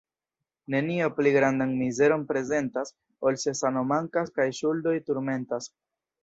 [0.75, 2.93] Nenio pli grandan mizeron prezentas,
[3.31, 5.71] ol se sano mankas kaj ŝuldoj turmentas.